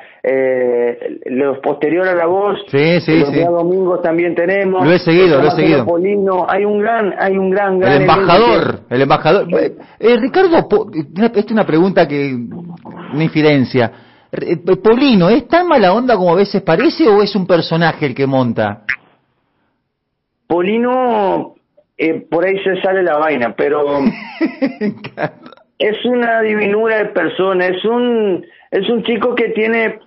los 1.26 1.60
posterior 1.60 2.08
a 2.08 2.16
la 2.16 2.26
voz. 2.26 2.60
Sí, 2.68 3.00
sí, 3.02 3.20
los 3.20 3.32
días 3.32 3.50
domingos 3.50 4.02
también 4.02 4.36
tenemos. 4.36 4.86
Lo 4.86 4.92
he 4.92 5.00
seguido, 5.00 5.42
lo 5.42 5.48
he 5.48 5.52
seguido. 5.52 5.86
Polino, 5.86 6.46
hay 6.50 6.66
un 6.66 6.80
gran, 6.80 7.14
hay 7.20 7.38
un 7.38 7.50
gran, 7.50 7.80
gran 7.80 7.94
el 7.94 8.02
embajador, 8.02 8.80
el 8.90 9.02
embajador. 9.02 9.48
Ricardo, 10.00 10.68
esta 11.16 11.40
es 11.40 11.52
una 11.52 11.66
pregunta 11.66 12.08
que 12.08 12.36
una 13.14 13.24
infidencia. 13.24 13.92
Eh, 14.32 14.58
Polino, 14.82 15.30
¿es 15.30 15.48
tan 15.48 15.68
mala 15.68 15.94
onda 15.94 16.16
como 16.16 16.32
a 16.32 16.36
veces 16.36 16.62
parece 16.62 17.08
o 17.08 17.22
es 17.22 17.36
un 17.36 17.46
personaje 17.46 18.06
el 18.06 18.16
que 18.16 18.26
monta? 18.26 18.84
Polino, 20.48 21.56
eh, 22.02 22.26
por 22.30 22.46
ahí 22.46 22.58
se 22.64 22.82
sale 22.82 23.04
la 23.04 23.18
vaina, 23.18 23.54
pero 23.56 23.86
es 25.80 26.06
una 26.06 26.42
divinura 26.42 26.98
de 26.98 27.06
persona, 27.06 27.68
es 27.68 27.84
un, 27.86 28.46
es 28.72 28.90
un 28.90 29.04
chico 29.04 29.36
que 29.36 29.50
tiene 29.50 30.00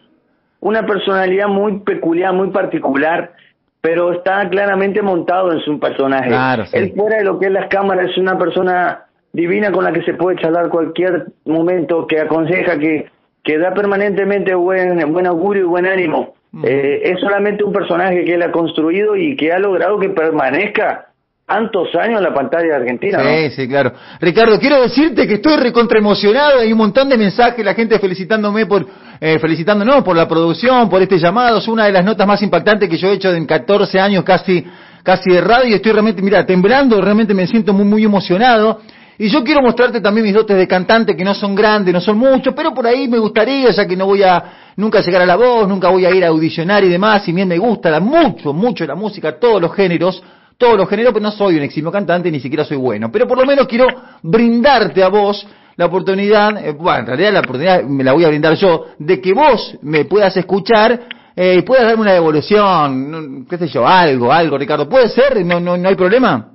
una 0.61 0.87
personalidad 0.87 1.49
muy 1.49 1.81
peculiar, 1.81 2.32
muy 2.32 2.50
particular, 2.50 3.32
pero 3.81 4.12
está 4.12 4.49
claramente 4.49 5.02
montado 5.02 5.52
en 5.52 5.61
su 5.61 5.79
personaje. 5.79 6.29
Claro, 6.29 6.64
Él 6.73 6.93
fuera 6.96 7.19
de 7.19 7.25
lo 7.25 7.38
que 7.38 7.46
es 7.46 7.52
las 7.52 7.69
cámaras 7.69 8.11
es 8.11 8.19
una 8.19 8.38
persona 8.38 9.05
divina 9.32 9.70
con 9.73 9.85
la 9.85 9.93
que 9.93 10.02
se 10.02 10.14
puede 10.14 10.38
charlar 10.38 10.70
cualquier 10.70 11.26
momento, 11.44 12.06
que 12.06 12.20
aconseja, 12.20 12.79
que 12.79 13.08
que 13.44 13.58
da 13.58 13.75
permanentemente 13.75 14.55
buen, 14.55 15.12
buen 15.12 15.26
augurio 15.26 15.64
y 15.64 15.67
buen 15.67 15.87
ánimo. 15.87 16.35
Eh, 16.64 17.02
es 17.05 17.20
solamente 17.20 17.62
un 17.62 17.73
personaje 17.73 18.25
que 18.25 18.35
él 18.35 18.43
ha 18.43 18.50
construido 18.50 19.17
y 19.17 19.37
que 19.37 19.52
ha 19.52 19.58
logrado 19.58 19.99
que 19.99 20.08
permanezca 20.08 21.08
tantos 21.46 21.94
años 21.96 22.19
en 22.19 22.25
la 22.25 22.32
pantalla 22.32 22.64
de 22.64 22.75
Argentina. 22.75 23.19
Sí, 23.23 23.50
sí, 23.50 23.69
claro. 23.69 23.93
Ricardo, 24.20 24.58
quiero 24.58 24.81
decirte 24.81 25.26
que 25.26 25.35
estoy 25.35 25.56
recontra 25.56 25.99
emocionado, 25.99 26.61
hay 26.61 26.73
un 26.73 26.79
montón 26.79 27.08
de 27.08 27.19
mensajes, 27.19 27.64
la 27.64 27.75
gente 27.75 27.99
felicitándome 27.99 28.64
por, 28.67 28.87
eh, 29.20 29.38
felicitándonos 29.38 30.02
por 30.02 30.17
la 30.17 30.26
producción, 30.26 30.88
por 30.88 31.02
este 31.02 31.19
llamado, 31.19 31.58
es 31.58 31.69
una 31.69 31.85
de 31.85 31.93
las 31.93 32.05
notas 32.05 32.26
más 32.26 32.43
impactantes 32.43 32.88
que 32.88 32.96
yo 32.96 33.08
he 33.08 33.14
hecho 33.14 33.32
en 33.32 33.44
14 33.44 34.00
años 34.00 34.25
casi, 34.25 34.64
casi 35.02 35.31
de 35.31 35.43
radio, 35.43 35.76
estoy 35.76 35.93
realmente, 35.93 36.23
mira, 36.23 36.46
temblando, 36.46 37.00
realmente 37.00 37.35
me 37.35 37.47
siento 37.47 37.73
muy, 37.75 37.85
muy 37.85 38.05
emocionado. 38.05 38.81
Y 39.17 39.29
yo 39.29 39.44
quiero 39.44 39.62
mostrarte 39.62 40.00
también 40.00 40.26
mis 40.26 40.35
dotes 40.35 40.56
de 40.56 40.67
cantante, 40.67 41.14
que 41.14 41.25
no 41.25 41.35
son 41.35 41.55
grandes, 41.55 41.94
no 41.94 42.00
son 42.00 42.19
muchos, 42.19 42.52
pero 42.55 42.75
por 42.75 42.85
ahí 42.85 43.06
me 43.06 43.19
gustaría, 43.19 43.70
ya 43.70 43.87
que 43.87 43.97
no 43.97 44.06
voy 44.06 44.25
a 44.25 44.73
nunca 44.76 45.00
llegar 45.02 45.23
a 45.23 45.26
la 45.26 45.37
voz, 45.37 45.69
nunca 45.69 45.88
voy 45.88 46.05
a 46.05 46.11
ir 46.11 46.25
a 46.25 46.29
audicionar 46.29 46.82
y 46.82 46.88
demás, 46.88 47.29
y 47.29 47.32
bien 47.32 47.47
me 47.47 47.58
gusta 47.58 47.90
la, 47.90 48.00
mucho, 48.00 48.52
mucho 48.52 48.85
la 48.85 48.97
música, 48.97 49.38
todos 49.38 49.62
los 49.62 49.73
géneros, 49.73 50.20
todos 50.56 50.76
los 50.76 50.88
géneros, 50.88 51.12
pero 51.12 51.22
no 51.22 51.30
soy 51.30 51.56
un 51.56 51.62
eximio 51.62 51.90
cantante, 51.90 52.30
ni 52.30 52.40
siquiera 52.40 52.64
soy 52.64 52.76
bueno. 52.76 53.10
Pero 53.12 53.26
por 53.26 53.38
lo 53.38 53.44
menos 53.44 53.66
quiero 53.66 53.86
brindarte 54.22 55.02
a 55.02 55.08
vos 55.08 55.46
la 55.76 55.86
oportunidad, 55.86 56.64
eh, 56.64 56.72
bueno, 56.72 57.00
en 57.00 57.06
realidad 57.06 57.32
la 57.32 57.40
oportunidad 57.40 57.82
me 57.82 58.04
la 58.04 58.12
voy 58.12 58.24
a 58.24 58.28
brindar 58.28 58.54
yo, 58.54 58.86
de 58.98 59.20
que 59.20 59.32
vos 59.32 59.76
me 59.82 60.04
puedas 60.04 60.36
escuchar 60.36 61.00
eh, 61.34 61.56
y 61.58 61.62
puedas 61.62 61.86
darme 61.86 62.02
una 62.02 62.12
devolución, 62.12 63.46
qué 63.50 63.58
sé 63.58 63.66
yo, 63.68 63.86
algo, 63.86 64.32
algo, 64.32 64.56
Ricardo. 64.56 64.88
¿Puede 64.88 65.08
ser? 65.08 65.44
¿No, 65.44 65.58
no, 65.58 65.76
no 65.76 65.88
hay 65.88 65.96
problema? 65.96 66.50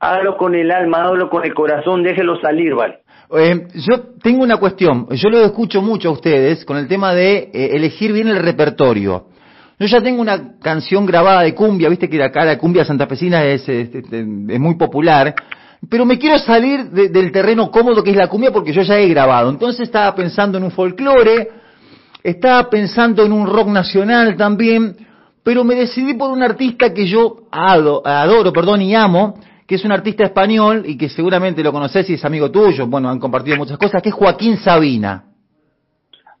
hágalo 0.00 0.36
con 0.36 0.54
el 0.54 0.70
alma, 0.70 1.02
hágalo 1.04 1.28
con 1.28 1.44
el 1.44 1.54
corazón, 1.54 2.02
déjelo 2.02 2.40
salir, 2.40 2.74
¿vale? 2.74 3.00
Eh, 3.36 3.68
yo 3.74 4.00
tengo 4.22 4.42
una 4.42 4.56
cuestión, 4.56 5.06
yo 5.10 5.30
lo 5.30 5.44
escucho 5.44 5.82
mucho 5.82 6.08
a 6.08 6.12
ustedes 6.12 6.64
con 6.64 6.78
el 6.78 6.88
tema 6.88 7.14
de 7.14 7.50
eh, 7.52 7.70
elegir 7.74 8.12
bien 8.12 8.28
el 8.28 8.42
repertorio. 8.42 9.26
Yo 9.80 9.86
ya 9.86 10.02
tengo 10.02 10.20
una 10.20 10.58
canción 10.60 11.06
grabada 11.06 11.40
de 11.40 11.54
cumbia, 11.54 11.88
viste 11.88 12.06
que 12.06 12.22
acá 12.22 12.44
la 12.44 12.58
cumbia 12.58 12.84
santafesina 12.84 13.46
es, 13.46 13.66
es, 13.66 13.88
es, 13.94 14.60
muy 14.60 14.74
popular, 14.74 15.34
pero 15.88 16.04
me 16.04 16.18
quiero 16.18 16.38
salir 16.38 16.90
del 16.90 17.32
terreno 17.32 17.70
cómodo 17.70 18.04
que 18.04 18.10
es 18.10 18.16
la 18.16 18.28
cumbia 18.28 18.52
porque 18.52 18.74
yo 18.74 18.82
ya 18.82 18.98
he 18.98 19.08
grabado. 19.08 19.48
Entonces 19.48 19.80
estaba 19.80 20.14
pensando 20.14 20.58
en 20.58 20.64
un 20.64 20.70
folclore, 20.70 21.48
estaba 22.22 22.68
pensando 22.68 23.24
en 23.24 23.32
un 23.32 23.46
rock 23.46 23.68
nacional 23.68 24.36
también, 24.36 24.98
pero 25.42 25.64
me 25.64 25.76
decidí 25.76 26.12
por 26.12 26.30
un 26.30 26.42
artista 26.42 26.92
que 26.92 27.06
yo 27.06 27.44
adoro, 27.50 28.06
adoro 28.06 28.52
perdón, 28.52 28.82
y 28.82 28.94
amo, 28.94 29.40
que 29.66 29.76
es 29.76 29.84
un 29.86 29.92
artista 29.92 30.24
español 30.24 30.82
y 30.84 30.98
que 30.98 31.08
seguramente 31.08 31.62
lo 31.62 31.72
conoces 31.72 32.10
y 32.10 32.14
es 32.14 32.24
amigo 32.26 32.50
tuyo, 32.50 32.86
bueno, 32.86 33.08
han 33.08 33.18
compartido 33.18 33.56
muchas 33.56 33.78
cosas, 33.78 34.02
que 34.02 34.10
es 34.10 34.14
Joaquín 34.14 34.58
Sabina. 34.58 35.29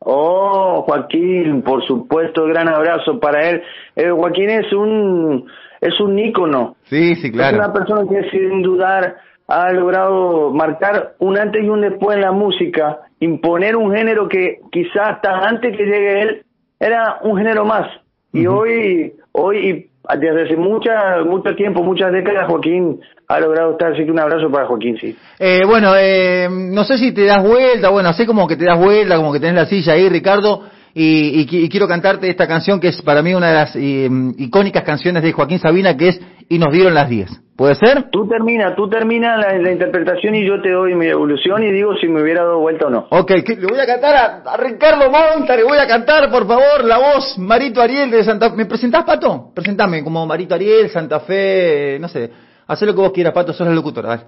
Oh, 0.00 0.82
Joaquín, 0.86 1.62
por 1.62 1.86
supuesto, 1.86 2.46
gran 2.46 2.68
abrazo 2.68 3.20
para 3.20 3.48
él. 3.50 3.62
Eh, 3.96 4.10
Joaquín 4.10 4.50
es 4.50 4.72
un 4.72 5.46
es 5.80 5.98
un 6.00 6.18
ícono. 6.18 6.76
Sí, 6.84 7.14
sí, 7.16 7.30
claro. 7.30 7.56
Es 7.56 7.64
una 7.64 7.72
persona 7.72 8.02
que 8.08 8.30
sin 8.30 8.62
dudar 8.62 9.16
ha 9.46 9.72
logrado 9.72 10.50
marcar 10.52 11.14
un 11.18 11.38
antes 11.38 11.64
y 11.64 11.68
un 11.68 11.80
después 11.80 12.16
en 12.16 12.22
la 12.22 12.32
música, 12.32 13.00
imponer 13.18 13.76
un 13.76 13.92
género 13.94 14.28
que 14.28 14.60
quizás 14.70 15.16
hasta 15.16 15.48
antes 15.48 15.76
que 15.76 15.84
llegue 15.84 16.22
él 16.22 16.46
era 16.78 17.18
un 17.22 17.36
género 17.36 17.64
más. 17.64 17.86
Y 18.32 18.46
hoy, 18.46 19.14
hoy 19.32 19.89
desde 20.18 20.42
hace 20.42 20.56
mucha, 20.56 21.22
mucho 21.24 21.54
tiempo, 21.54 21.82
muchas 21.82 22.12
décadas, 22.12 22.46
Joaquín 22.48 23.00
ha 23.28 23.40
logrado 23.40 23.72
estar, 23.72 23.92
así 23.92 24.04
que 24.04 24.10
un 24.10 24.18
abrazo 24.18 24.50
para 24.50 24.66
Joaquín, 24.66 24.96
sí. 25.00 25.16
Eh, 25.38 25.62
bueno, 25.66 25.92
eh, 25.96 26.48
no 26.50 26.84
sé 26.84 26.98
si 26.98 27.12
te 27.12 27.24
das 27.24 27.42
vuelta, 27.42 27.90
bueno, 27.90 28.12
sé 28.12 28.26
como 28.26 28.48
que 28.48 28.56
te 28.56 28.64
das 28.64 28.78
vuelta, 28.78 29.16
como 29.16 29.32
que 29.32 29.40
tenés 29.40 29.54
la 29.54 29.66
silla 29.66 29.92
ahí, 29.92 30.08
Ricardo, 30.08 30.64
y, 30.92 31.68
quiero 31.68 31.86
cantarte 31.86 32.28
esta 32.28 32.48
canción 32.48 32.80
que 32.80 32.88
es 32.88 33.00
para 33.02 33.22
mí 33.22 33.32
una 33.34 33.48
de 33.48 33.54
las 33.54 33.76
eh, 33.76 34.08
icónicas 34.38 34.82
canciones 34.82 35.22
de 35.22 35.32
Joaquín 35.32 35.60
Sabina, 35.60 35.96
que 35.96 36.08
es 36.08 36.20
Y 36.50 36.58
nos 36.58 36.72
dieron 36.72 36.94
las 36.94 37.08
10. 37.08 37.30
¿Puede 37.54 37.76
ser? 37.76 38.10
Tú 38.10 38.26
termina, 38.26 38.74
tú 38.74 38.88
termina 38.88 39.36
la, 39.36 39.70
interpretación 39.70 40.34
y 40.34 40.44
yo 40.44 40.60
te 40.60 40.72
doy 40.72 40.96
mi 40.96 41.06
evolución 41.06 41.62
y 41.62 41.70
digo 41.70 41.94
si 41.94 42.08
me 42.08 42.22
hubiera 42.22 42.42
dado 42.42 42.58
vuelta 42.58 42.88
o 42.88 42.90
no. 42.90 43.06
Ok, 43.10 43.30
le 43.30 43.66
voy 43.66 43.78
a 43.78 43.86
cantar 43.86 44.42
a, 44.44 44.56
Ricardo 44.56 45.08
Monta, 45.10 45.54
le 45.54 45.62
voy 45.62 45.78
a 45.78 45.86
cantar, 45.86 46.28
por 46.28 46.48
favor, 46.48 46.84
la 46.84 46.98
voz 46.98 47.38
Marito 47.38 47.80
Ariel 47.80 48.10
de 48.10 48.24
Santa 48.24 48.50
Fe. 48.50 48.56
¿Me 48.56 48.66
presentás, 48.66 49.04
Pato? 49.04 49.52
Presentame 49.54 50.02
como 50.02 50.26
Marito 50.26 50.56
Ariel, 50.56 50.90
Santa 50.90 51.20
Fe, 51.20 51.98
no 52.00 52.08
sé. 52.08 52.30
Haz 52.66 52.82
lo 52.82 52.94
que 52.94 53.00
vos 53.00 53.12
quieras, 53.12 53.32
Pato, 53.32 53.52
sos 53.52 53.68
la 53.68 53.72
locutora, 53.72 54.26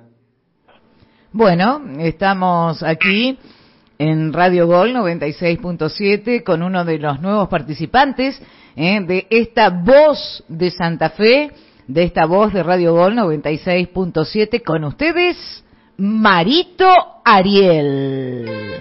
Bueno, 1.32 1.80
estamos 1.98 2.84
aquí 2.84 3.36
en 3.98 4.32
Radio 4.32 4.68
Gol 4.68 4.94
96.7 4.94 6.44
con 6.44 6.62
uno 6.62 6.84
de 6.84 6.98
los 6.98 7.20
nuevos 7.20 7.48
participantes 7.48 8.40
eh, 8.76 9.00
de 9.00 9.26
esta 9.28 9.70
voz 9.70 10.44
de 10.48 10.70
Santa 10.70 11.10
Fe, 11.10 11.50
de 11.86 12.04
esta 12.04 12.26
voz 12.26 12.52
de 12.52 12.62
Radio 12.62 12.94
Gol 12.94 13.14
96.7 13.14 14.62
con 14.62 14.84
ustedes, 14.84 15.64
Marito 15.96 16.86
Ariel. 17.24 18.80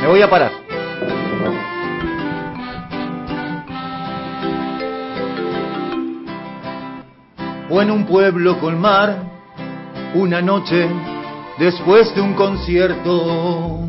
Me 0.00 0.08
voy 0.08 0.20
a 0.20 0.28
parar. 0.28 0.50
O 7.70 7.80
en 7.80 7.90
un 7.90 8.04
pueblo 8.04 8.58
con 8.58 8.78
mar, 8.78 9.16
una 10.14 10.42
noche 10.42 10.88
después 11.58 12.14
de 12.14 12.20
un 12.20 12.34
concierto. 12.34 13.88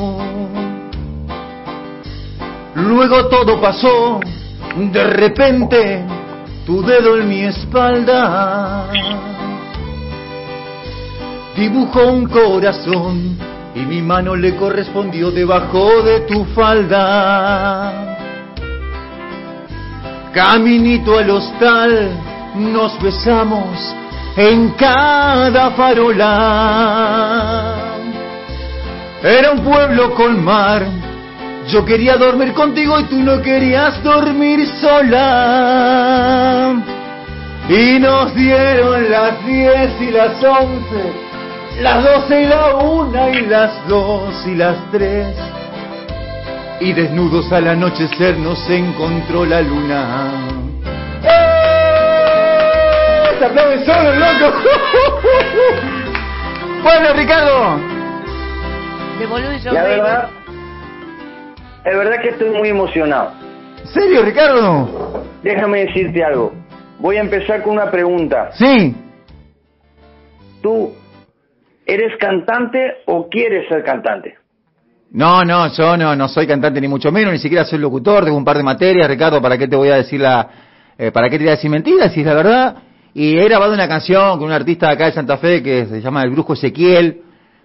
Luego 2.75 3.27
todo 3.27 3.59
pasó, 3.59 4.19
de 4.75 5.03
repente, 5.03 6.05
tu 6.65 6.81
dedo 6.81 7.17
en 7.17 7.27
mi 7.27 7.41
espalda 7.43 8.87
dibujó 11.55 12.07
un 12.07 12.27
corazón 12.27 13.37
y 13.75 13.79
mi 13.81 14.01
mano 14.01 14.35
le 14.35 14.55
correspondió 14.55 15.29
debajo 15.31 16.01
de 16.01 16.21
tu 16.21 16.43
falda. 16.55 18.17
Caminito 20.33 21.19
al 21.19 21.29
hostal, 21.29 22.09
nos 22.55 22.99
besamos 23.01 23.77
en 24.35 24.69
cada 24.71 25.71
farola. 25.71 26.31
Era 29.21 29.51
un 29.51 29.59
pueblo 29.59 30.15
con 30.15 30.43
mar, 30.43 30.83
yo 31.67 31.85
quería 31.85 32.17
dormir 32.17 32.53
contigo 32.53 32.99
y 32.99 33.03
tú 33.05 33.19
no 33.19 33.41
querías 33.41 34.03
dormir 34.03 34.67
sola. 34.81 36.75
Y 37.69 37.99
nos 37.99 38.35
dieron 38.35 39.09
las 39.09 39.45
diez 39.45 39.91
y 40.01 40.11
las 40.11 40.43
once 40.43 41.31
las 41.79 42.03
doce 42.03 42.43
y 42.43 42.45
la 42.45 42.75
una 42.75 43.29
y 43.29 43.47
las 43.47 43.87
dos 43.87 44.45
y 44.45 44.55
las 44.55 44.75
tres. 44.91 45.35
Y 46.79 46.93
desnudos 46.93 47.51
al 47.51 47.67
anochecer 47.67 48.37
nos 48.37 48.69
encontró 48.69 49.45
la 49.45 49.61
luna. 49.61 50.29
¡Eh! 51.23 53.35
¡Se 53.39 53.45
aplaude 53.45 53.83
solo, 53.85 54.15
loco! 54.15 54.53
bueno, 56.83 57.13
Ricardo. 57.13 57.79
La 59.71 59.83
verdad, 59.83 60.29
es 61.85 61.97
verdad 61.97 62.21
que 62.21 62.29
estoy 62.29 62.49
muy 62.49 62.69
emocionado. 62.69 63.31
¿Serio, 63.85 64.23
Ricardo? 64.23 65.23
Déjame 65.43 65.85
decirte 65.85 66.23
algo. 66.23 66.53
Voy 66.99 67.17
a 67.17 67.21
empezar 67.21 67.63
con 67.63 67.73
una 67.73 67.89
pregunta. 67.89 68.51
Sí. 68.53 68.95
¿Tú 70.61 70.93
¿Eres 71.85 72.17
cantante 72.17 72.79
o 73.05 73.27
quieres 73.27 73.67
ser 73.67 73.83
cantante? 73.83 74.35
No, 75.11 75.43
no, 75.43 75.67
yo 75.73 75.97
no, 75.97 76.15
no 76.15 76.29
soy 76.29 76.47
cantante 76.47 76.79
ni 76.79 76.87
mucho 76.87 77.11
menos, 77.11 77.33
ni 77.33 77.39
siquiera 77.39 77.65
soy 77.65 77.79
locutor, 77.79 78.23
tengo 78.23 78.37
un 78.37 78.45
par 78.45 78.55
de 78.55 78.63
materias, 78.63 79.09
Ricardo, 79.09 79.41
¿para 79.41 79.57
qué 79.57 79.67
te 79.67 79.75
voy 79.75 79.89
a 79.89 79.95
decir 79.95 80.21
la, 80.21 80.47
eh, 80.97 81.11
para 81.11 81.29
qué 81.29 81.37
te 81.37 81.43
voy 81.43 81.49
a 81.49 81.55
decir 81.55 81.69
mentiras, 81.69 82.13
si 82.13 82.21
es 82.21 82.25
la 82.25 82.33
verdad? 82.33 82.75
Y 83.13 83.37
he 83.37 83.43
grabado 83.43 83.73
una 83.73 83.89
canción 83.89 84.37
con 84.37 84.47
un 84.47 84.53
artista 84.53 84.89
acá 84.89 85.07
de 85.07 85.11
Santa 85.11 85.37
Fe 85.37 85.61
que 85.61 85.85
se 85.85 85.99
llama 85.99 86.23
El 86.23 86.29
Brujo 86.29 86.53
Ezequiel, 86.53 87.23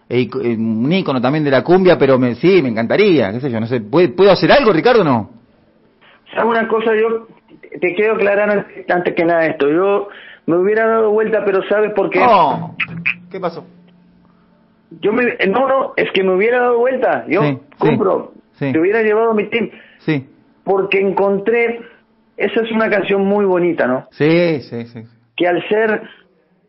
eh, 0.09 0.29
un 0.57 0.93
ícono 0.93 1.21
también 1.21 1.45
de 1.45 1.51
la 1.51 1.63
cumbia, 1.63 1.99
pero 1.99 2.19
me, 2.19 2.35
sí, 2.37 2.63
me 2.63 2.69
encantaría, 2.69 3.33
qué 3.33 3.41
sé 3.41 3.51
yo, 3.51 3.61
no 3.61 3.67
sé, 3.67 3.81
¿puedo, 3.81 4.31
hacer 4.31 4.53
algo, 4.53 4.73
Ricardo, 4.73 5.03
no? 5.03 5.31
¿Sabes 6.31 6.45
una 6.45 6.69
cosa? 6.69 6.93
Yo 6.95 7.27
te 7.81 7.95
quiero 7.95 8.15
aclarar 8.15 8.67
antes 8.89 9.15
que 9.15 9.25
nada 9.25 9.47
esto, 9.47 9.69
yo 9.69 10.09
me 10.47 10.57
hubiera 10.57 10.87
dado 10.87 11.11
vuelta, 11.11 11.45
pero 11.45 11.63
¿sabes 11.69 11.93
por 11.93 12.11
qué? 12.11 12.21
Oh, 12.23 12.75
¿Qué 13.31 13.41
pasó? 13.41 13.67
Yo 15.01 15.13
me, 15.13 15.25
no, 15.49 15.69
no, 15.69 15.93
es 15.97 16.11
que 16.13 16.23
me 16.23 16.35
hubiera 16.35 16.61
dado 16.61 16.79
vuelta. 16.79 17.25
Yo 17.29 17.61
compro. 17.77 18.33
Te 18.59 18.79
hubiera 18.79 19.03
llevado 19.03 19.33
a 19.33 19.35
mi 19.35 19.51
team. 19.51 19.71
Sí. 19.99 20.27
Porque 20.65 21.01
encontré, 21.01 21.81
esa 22.37 22.63
es 22.63 22.71
una 22.71 22.89
canción 22.89 23.25
muy 23.25 23.45
bonita, 23.45 23.87
¿no? 23.87 24.07
Sí, 24.13 24.61
sí, 24.63 24.87
sí. 24.87 25.03
Que 25.37 25.49
al 25.49 25.69
ser 25.69 26.03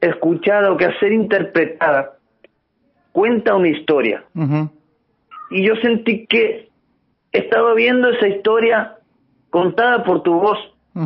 escuchada 0.02 0.72
o 0.72 0.78
que 0.78 0.86
al 0.86 1.00
ser 1.00 1.14
interpretada, 1.14 2.17
cuenta 3.18 3.56
una 3.56 3.70
historia. 3.70 4.26
Y 5.50 5.68
yo 5.68 5.76
sentí 5.82 6.28
que 6.28 6.70
estaba 7.32 7.74
viendo 7.74 8.10
esa 8.12 8.28
historia 8.28 8.98
contada 9.50 10.04
por 10.04 10.22
tu 10.22 10.40
voz, 10.40 10.60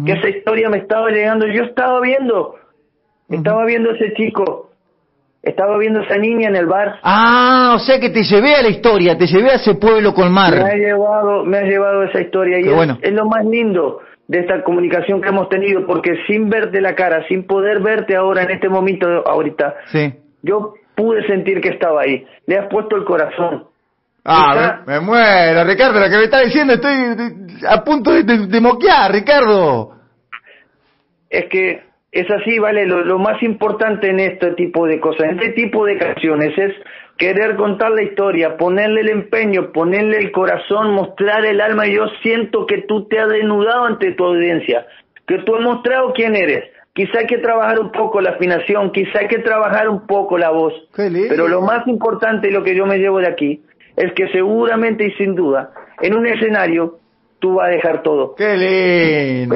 que 0.06 0.12
esa 0.12 0.28
historia 0.28 0.68
me 0.70 0.80
estaba 0.80 1.10
llegando. 1.10 1.48
Yo 1.48 1.64
estaba 1.64 2.02
viendo, 2.02 2.56
estaba 3.30 3.66
viendo 3.66 3.92
ese 3.92 4.14
chico 4.16 4.68
estaba 5.42 5.76
viendo 5.80 6.02
a 6.02 6.04
esa 6.04 6.18
niña 6.18 6.50
en 6.50 6.56
el 6.56 6.68
bar. 6.68 7.00
Ah, 7.02 7.74
o 7.76 7.80
sea 7.80 8.00
que 8.00 8.12
te 8.12 8.22
llevé 8.22 8.54
a 8.54 8.62
la 8.62 8.70
historia, 8.70 9.18
te 9.18 9.26
llevé 9.26 9.50
a 9.50 9.56
ese 9.56 9.74
pueblo 9.74 10.14
con 10.14 10.32
mar. 10.32 10.54
Me 10.54 10.70
ha 10.70 10.76
llevado, 10.76 11.44
me 11.46 11.58
ha 11.58 11.64
llevado 11.64 12.04
esa 12.04 12.22
historia 12.22 12.60
y 12.60 12.68
es, 13.02 13.12
lo 13.12 13.26
más 13.26 13.44
lindo 13.46 14.02
de 14.28 14.40
esta 14.40 14.64
comunicación 14.64 15.20
que 15.20 15.30
hemos 15.30 15.50
tenido, 15.50 15.88
porque 15.88 16.12
sin 16.28 16.48
verte 16.48 16.80
la 16.80 16.94
cara, 16.94 17.26
sin 17.28 17.48
poder 17.48 17.80
verte 17.82 18.16
ahora 18.16 18.44
en 18.44 18.52
este 18.52 18.70
momento, 18.70 19.08
ahorita, 19.26 19.78
sí. 19.92 20.14
yo 20.44 20.76
pude 21.02 21.26
sentir 21.26 21.60
que 21.62 21.70
estaba 21.70 22.02
ahí. 22.02 22.24
Le 22.46 22.60
has 22.60 22.68
puesto 22.68 22.96
el 22.96 23.04
corazón. 23.06 23.66
Ah, 24.24 24.84
me, 24.86 25.00
muero, 25.00 25.64
Ricardo, 25.64 26.00
lo 26.00 26.08
que 26.08 26.18
me 26.18 26.26
está 26.26 26.42
diciendo, 26.42 26.74
estoy 26.74 26.94
a 27.68 27.84
punto 27.84 28.12
de, 28.12 28.24
de 28.24 28.62
moquear, 28.62 29.12
Ricardo. 29.12 29.96
Es 31.28 31.46
que 31.50 31.82
es 32.12 32.30
así, 32.30 32.60
¿vale? 32.60 32.86
Lo, 32.86 33.18
más 33.18 33.42
importante 33.42 34.10
en 34.10 34.20
este 34.20 34.52
tipo 34.52 34.86
de 34.86 35.00
cosas, 35.00 35.30
en 35.30 35.40
este 35.40 35.54
tipo 35.54 35.86
de 35.86 35.98
canciones, 35.98 36.56
es 36.56 36.74
querer 37.18 37.56
contar 37.56 37.92
la 37.92 38.04
historia, 38.04 38.58
ponerle 38.58 39.02
el 39.02 39.10
empeño, 39.10 39.72
ponerle 39.72 40.18
el 40.18 40.32
corazón, 40.32 40.92
mostrar 40.92 41.44
el 41.46 41.60
alma. 41.60 41.88
Y 41.88 41.96
yo 41.96 42.06
siento 42.22 42.68
que 42.68 42.84
tú 42.88 43.08
te 43.08 43.18
has 43.18 43.30
denudado 43.30 43.86
ante 43.86 44.12
tu 44.12 44.26
audiencia, 44.26 44.86
que 45.26 45.40
tú 45.40 45.56
has 45.56 45.64
mostrado 45.64 46.14
quién 46.14 46.36
eres. 46.36 46.66
Quizá 46.94 47.20
hay 47.20 47.26
que 47.26 47.38
trabajar 47.38 47.80
un 47.80 47.92
poco 47.92 48.20
la 48.20 48.32
afinación, 48.32 48.92
quizá 48.92 49.20
hay 49.20 49.28
que 49.28 49.40
trabajar 49.40 49.88
un 49.88 50.06
poco 50.06 50.38
la 50.38 50.50
voz. 50.50 50.74
Pero 50.96 51.48
lo 51.48 51.62
más 51.62 51.88
importante 51.88 52.50
y 52.50 52.52
lo 52.52 52.64
que 52.64 52.76
yo 52.76 52.86
me 52.86 52.98
llevo 52.98 53.20
de 53.20 53.30
aquí 53.30 53.62
es 53.96 54.12
que 54.14 54.28
seguramente 54.30 55.06
y 55.06 55.12
sin 55.12 55.34
duda, 55.34 55.72
en 56.02 56.16
un 56.16 56.28
escenario 56.28 57.00
tú 57.40 57.56
vas 57.56 57.70
a 57.70 57.72
dejar 57.72 58.04
todo. 58.04 58.36
Qué 58.36 58.58
lindo, 58.58 59.56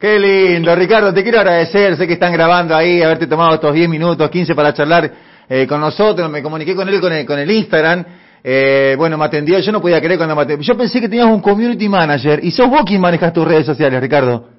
qué, 0.00 0.18
lindo. 0.18 0.74
Ricardo, 0.74 1.14
te 1.14 1.22
quiero 1.22 1.38
agradecer, 1.38 1.96
sé 1.96 2.06
que 2.06 2.14
están 2.14 2.32
grabando 2.32 2.74
ahí, 2.74 3.02
haberte 3.02 3.28
tomado 3.28 3.54
estos 3.54 3.72
10 3.72 3.88
minutos, 3.88 4.28
15 4.28 4.54
para 4.54 4.74
charlar 4.74 5.10
eh, 5.48 5.66
con 5.66 5.80
nosotros, 5.80 6.28
me 6.28 6.42
comuniqué 6.42 6.74
con 6.74 6.88
él 6.88 7.00
con 7.00 7.12
el, 7.12 7.24
con 7.24 7.38
el 7.38 7.50
Instagram. 7.50 8.04
Eh, 8.42 8.94
bueno, 8.98 9.16
me 9.16 9.24
atendió, 9.24 9.58
yo 9.60 9.72
no 9.72 9.80
podía 9.80 10.00
creer 10.00 10.18
cuando 10.18 10.34
me 10.34 10.42
atendió. 10.42 10.64
Yo 10.64 10.76
pensé 10.76 11.00
que 11.00 11.08
tenías 11.08 11.26
un 11.26 11.40
community 11.40 11.88
manager 11.88 12.40
y 12.42 12.50
sos 12.50 12.68
vos 12.68 12.82
quien 12.84 13.00
manejas 13.00 13.32
tus 13.32 13.46
redes 13.46 13.64
sociales, 13.64 14.00
Ricardo. 14.00 14.57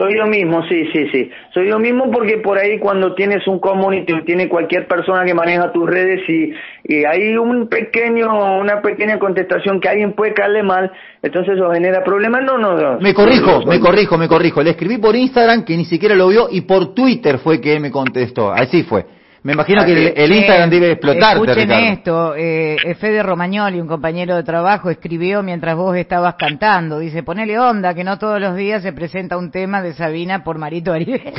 Soy 0.00 0.16
yo 0.16 0.26
mismo, 0.26 0.62
sí, 0.66 0.86
sí, 0.94 1.08
sí. 1.12 1.30
Soy 1.52 1.68
yo 1.68 1.78
mismo 1.78 2.10
porque 2.10 2.38
por 2.38 2.56
ahí 2.56 2.78
cuando 2.78 3.14
tienes 3.14 3.46
un 3.46 3.58
community, 3.58 4.14
tiene 4.24 4.48
cualquier 4.48 4.88
persona 4.88 5.26
que 5.26 5.34
maneja 5.34 5.70
tus 5.72 5.86
redes 5.86 6.26
y, 6.26 6.54
y 6.84 7.04
hay 7.04 7.36
un 7.36 7.68
pequeño, 7.68 8.60
una 8.60 8.80
pequeña 8.80 9.18
contestación 9.18 9.78
que 9.78 9.90
alguien 9.90 10.14
puede 10.14 10.32
caerle 10.32 10.62
mal, 10.62 10.90
entonces 11.20 11.56
eso 11.56 11.70
genera 11.70 12.02
problemas. 12.02 12.42
No, 12.44 12.56
no, 12.56 12.78
no. 12.78 12.98
Me 12.98 13.12
corrijo, 13.12 13.66
me 13.66 13.78
corrijo, 13.78 14.16
me 14.16 14.26
corrijo. 14.26 14.62
Le 14.62 14.70
escribí 14.70 14.96
por 14.96 15.14
Instagram 15.14 15.66
que 15.66 15.76
ni 15.76 15.84
siquiera 15.84 16.14
lo 16.14 16.28
vio 16.28 16.48
y 16.50 16.62
por 16.62 16.94
Twitter 16.94 17.36
fue 17.36 17.60
que 17.60 17.78
me 17.78 17.90
contestó. 17.90 18.50
Así 18.50 18.84
fue. 18.84 19.04
Me 19.42 19.54
imagino 19.54 19.84
que 19.86 19.92
el, 19.92 20.12
el 20.16 20.32
Instagram 20.32 20.68
debe 20.68 20.92
explotar. 20.92 21.36
Escuchen 21.38 21.70
esto, 21.70 22.34
eh, 22.36 22.76
Fede 23.00 23.22
Romagnoli, 23.22 23.80
un 23.80 23.88
compañero 23.88 24.36
de 24.36 24.42
trabajo, 24.42 24.90
escribió 24.90 25.42
mientras 25.42 25.76
vos 25.76 25.96
estabas 25.96 26.34
cantando. 26.34 26.98
Dice, 26.98 27.22
ponele 27.22 27.58
onda, 27.58 27.94
que 27.94 28.04
no 28.04 28.18
todos 28.18 28.38
los 28.38 28.54
días 28.54 28.82
se 28.82 28.92
presenta 28.92 29.38
un 29.38 29.50
tema 29.50 29.80
de 29.80 29.94
Sabina 29.94 30.44
por 30.44 30.58
Marito 30.58 30.92
Aribe. 30.92 31.22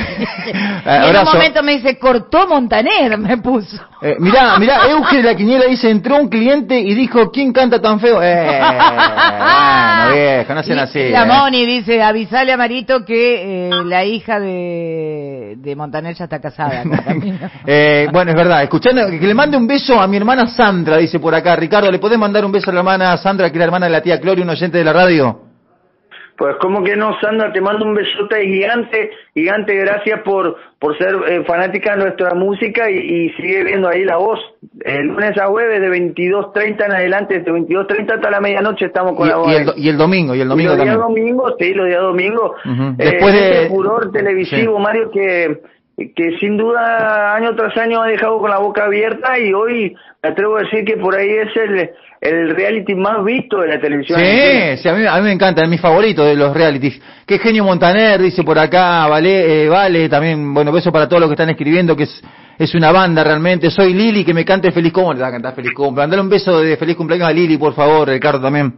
y 0.85 1.09
en 1.09 1.15
un 1.15 1.23
momento 1.23 1.61
me 1.61 1.73
dice, 1.73 1.99
cortó 1.99 2.47
Montaner, 2.47 3.17
me 3.19 3.37
puso. 3.37 3.77
Eh, 4.01 4.15
mirá, 4.19 4.57
mirá, 4.57 4.79
Euge 4.89 5.17
de 5.17 5.23
la 5.23 5.35
Quiniela 5.35 5.65
dice, 5.65 5.89
entró 5.89 6.17
un 6.17 6.27
cliente 6.27 6.79
y 6.79 6.95
dijo, 6.95 7.31
¿quién 7.31 7.53
canta 7.53 7.79
tan 7.79 7.99
feo? 7.99 8.21
Eh, 8.21 8.59
bueno, 8.59 10.13
viejo, 10.13 10.53
no 10.55 10.63
sean 10.63 10.79
así. 10.79 11.09
La 11.09 11.23
eh. 11.23 11.27
Moni 11.27 11.65
dice, 11.67 12.01
avisale 12.01 12.51
a 12.51 12.57
Marito 12.57 13.05
que 13.05 13.67
eh, 13.67 13.69
la 13.85 14.03
hija 14.05 14.39
de, 14.39 15.40
de 15.57 15.75
Montaner 15.75 16.15
ya 16.15 16.25
está 16.25 16.39
casada. 16.39 16.83
eh, 16.83 17.39
eh, 17.65 18.07
bueno, 18.11 18.31
es 18.31 18.37
verdad. 18.37 18.63
Escuchando, 18.63 19.07
que 19.07 19.19
le 19.19 19.33
mande 19.33 19.57
un 19.57 19.67
beso 19.67 19.99
a 19.99 20.07
mi 20.07 20.17
hermana 20.17 20.47
Sandra, 20.47 20.97
dice 20.97 21.19
por 21.19 21.33
acá. 21.35 21.55
Ricardo, 21.55 21.91
¿le 21.91 21.99
podés 21.99 22.17
mandar 22.17 22.45
un 22.45 22.51
beso 22.51 22.69
a 22.69 22.73
la 22.73 22.79
hermana 22.79 23.17
Sandra, 23.17 23.49
que 23.49 23.57
es 23.57 23.59
la 23.59 23.65
hermana 23.65 23.85
de 23.87 23.91
la 23.91 24.01
tía 24.01 24.19
Clori, 24.19 24.41
un 24.41 24.49
oyente 24.49 24.77
de 24.77 24.83
la 24.83 24.93
radio? 24.93 25.50
Pues 26.41 26.55
como 26.55 26.83
que 26.83 26.95
no, 26.95 27.19
Sandra, 27.21 27.53
te 27.53 27.61
mando 27.61 27.85
un 27.85 27.93
besote 27.93 28.43
gigante, 28.47 29.11
gigante, 29.35 29.75
gracias 29.75 30.21
por, 30.21 30.55
por 30.79 30.97
ser 30.97 31.13
eh, 31.27 31.43
fanática 31.45 31.95
de 31.95 32.01
nuestra 32.01 32.33
música 32.33 32.89
y, 32.89 33.29
sigue 33.33 33.63
viendo 33.63 33.87
ahí 33.87 34.03
la 34.03 34.17
voz. 34.17 34.39
El 34.83 35.09
lunes 35.09 35.37
a 35.37 35.45
jueves 35.45 35.79
de 35.79 35.89
22.30 35.91 36.85
en 36.85 36.91
adelante, 36.93 37.39
de 37.41 37.51
22.30 37.51 38.15
hasta 38.15 38.31
la 38.31 38.41
medianoche 38.41 38.87
estamos 38.87 39.15
con 39.15 39.29
la 39.29 39.35
voz. 39.35 39.51
Y 39.51 39.55
el, 39.55 39.71
y 39.77 39.89
el, 39.89 39.97
domingo, 39.97 40.33
y 40.33 40.41
el 40.41 40.49
domingo 40.49 40.73
y 40.73 40.77
los 40.77 40.83
días 40.83 40.97
domingos, 40.97 41.53
sí, 41.59 41.73
los 41.75 41.85
días 41.85 42.01
domingos. 42.01 42.51
Eh, 42.65 42.95
Después 42.97 43.33
de... 43.35 43.69
furor 43.69 44.11
televisivo, 44.11 44.79
Mario, 44.79 45.11
que 45.11 45.61
que 46.15 46.37
sin 46.39 46.57
duda 46.57 47.35
año 47.35 47.55
tras 47.55 47.77
año 47.77 48.01
ha 48.01 48.07
dejado 48.07 48.39
con 48.39 48.49
la 48.49 48.57
boca 48.57 48.85
abierta 48.85 49.37
y 49.37 49.53
hoy 49.53 49.95
me 50.23 50.29
atrevo 50.29 50.57
a 50.57 50.61
decir 50.61 50.83
que 50.85 50.97
por 50.97 51.15
ahí 51.15 51.29
es 51.29 51.55
el, 51.55 51.91
el 52.21 52.55
reality 52.55 52.93
más 52.93 53.25
visto 53.25 53.61
de 53.61 53.67
la 53.67 53.81
televisión. 53.81 54.19
Sí, 54.19 54.77
sí 54.77 54.87
a, 54.87 54.93
mí, 54.93 55.05
a 55.07 55.15
mí 55.17 55.23
me 55.23 55.31
encanta, 55.31 55.63
es 55.63 55.69
mi 55.69 55.79
favorito 55.79 56.23
de 56.23 56.35
los 56.35 56.53
realities. 56.53 57.01
Qué 57.25 57.39
genio 57.39 57.63
Montaner, 57.63 58.21
dice 58.21 58.43
por 58.43 58.59
acá, 58.59 59.07
vale, 59.07 59.63
eh, 59.63 59.67
vale, 59.67 60.07
también, 60.07 60.53
bueno, 60.53 60.71
beso 60.71 60.91
para 60.91 61.09
todos 61.09 61.19
los 61.19 61.29
que 61.29 61.33
están 61.33 61.49
escribiendo, 61.49 61.95
que 61.95 62.03
es, 62.03 62.23
es 62.59 62.75
una 62.75 62.91
banda 62.91 63.23
realmente. 63.23 63.71
Soy 63.71 63.95
Lili, 63.95 64.23
que 64.23 64.35
me 64.35 64.45
cante 64.45 64.71
feliz 64.71 64.93
cumpleaños, 64.93 65.17
le 65.17 65.23
va 65.23 65.27
a 65.29 65.31
cantar 65.31 65.55
feliz 65.55 65.71
cumpleaños. 65.73 65.97
Mandale 65.97 66.21
un 66.21 66.29
beso 66.29 66.61
de 66.61 66.77
feliz 66.77 66.95
cumpleaños 66.95 67.27
a 67.27 67.33
Lili, 67.33 67.57
por 67.57 67.73
favor, 67.73 68.07
Ricardo 68.07 68.39
también. 68.39 68.75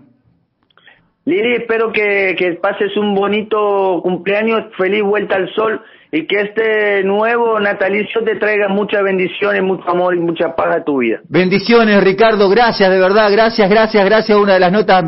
Lili, 1.25 1.55
espero 1.55 1.91
que, 1.91 2.35
que 2.38 2.53
pases 2.62 2.95
un 2.95 3.13
bonito 3.13 4.00
cumpleaños, 4.01 4.73
feliz 4.77 5.03
vuelta 5.03 5.35
al 5.35 5.53
sol 5.53 5.81
y 6.15 6.27
que 6.27 6.41
este 6.41 7.03
nuevo 7.03 7.60
natalicio 7.60 8.24
te 8.24 8.36
traiga 8.36 8.67
muchas 8.67 9.01
bendiciones, 9.01 9.63
mucho 9.63 9.89
amor 9.89 10.13
y 10.15 10.20
mucha 10.20 10.55
paz 10.55 10.75
a 10.75 10.84
tu 10.84 11.00
vida. 11.00 11.22
Bendiciones, 11.27 12.03
Ricardo, 12.03 12.48
gracias, 12.50 12.88
de 12.88 13.00
verdad, 13.00 13.32
gracias, 13.32 13.67
gracias, 13.67 14.05
gracias, 14.05 14.38
una 14.38 14.53
de 14.53 14.60
las 14.60 14.72
notas 14.72 15.05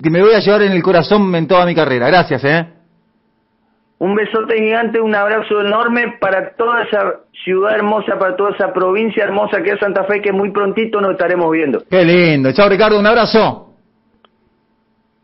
que 0.00 0.08
me 0.08 0.22
voy 0.22 0.34
a 0.34 0.38
llevar 0.38 0.62
en 0.62 0.70
el 0.70 0.84
corazón 0.84 1.34
en 1.34 1.48
toda 1.48 1.66
mi 1.66 1.74
carrera. 1.74 2.06
Gracias, 2.06 2.44
¿eh? 2.44 2.64
Un 3.98 4.14
besote 4.14 4.56
gigante, 4.56 5.00
un 5.00 5.16
abrazo 5.16 5.62
enorme 5.62 6.14
para 6.20 6.54
toda 6.54 6.84
esa 6.84 7.22
ciudad 7.42 7.74
hermosa, 7.74 8.16
para 8.16 8.36
toda 8.36 8.50
esa 8.50 8.72
provincia 8.72 9.24
hermosa 9.24 9.60
que 9.64 9.70
es 9.70 9.80
Santa 9.80 10.04
Fe, 10.04 10.20
que 10.20 10.32
muy 10.32 10.52
prontito 10.52 11.00
nos 11.00 11.10
estaremos 11.12 11.50
viendo. 11.50 11.82
Qué 11.90 12.04
lindo. 12.04 12.52
Chao, 12.52 12.68
Ricardo, 12.68 13.00
un 13.00 13.06
abrazo. 13.06 13.72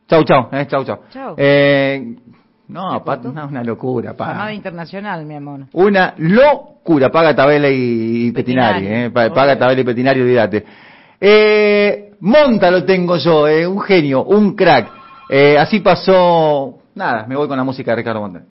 Chau, 0.09 0.25
chau, 0.25 0.49
eh, 0.51 0.67
chau, 0.67 0.85
chau. 0.85 0.99
Chau. 1.13 1.35
Eh, 1.39 2.17
no, 2.73 3.05
pa, 3.05 3.21
una, 3.25 3.45
una 3.45 3.63
locura, 3.63 4.15
pa. 4.15 4.29
Llamada 4.29 4.53
internacional, 4.53 5.25
mi 5.25 5.35
amor. 5.35 5.67
Una 5.73 6.15
locura. 6.17 7.11
Paga 7.11 7.35
Tabela 7.37 7.69
y, 7.69 8.29
y 8.29 8.33
Petinari, 8.33 8.87
eh. 8.87 9.11
Paga 9.11 9.59
Tabela 9.59 9.81
y 9.81 9.85
Petinari, 9.85 10.21
olvídate. 10.21 10.65
Eh, 11.21 12.15
Monta 12.21 12.71
lo 12.71 12.85
tengo 12.85 13.17
yo, 13.17 13.47
eh, 13.47 13.67
un 13.67 13.81
genio, 13.81 14.25
un 14.25 14.55
crack. 14.55 14.91
Eh, 15.29 15.57
así 15.59 15.81
pasó. 15.81 16.79
Nada, 16.95 17.27
me 17.27 17.37
voy 17.37 17.49
con 17.49 17.57
la 17.57 17.65
música 17.65 17.93
de 17.93 17.97
Ricardo 17.97 18.21
Monta. 18.21 18.41